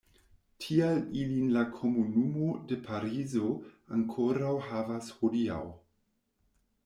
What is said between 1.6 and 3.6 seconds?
komunumo de Parizo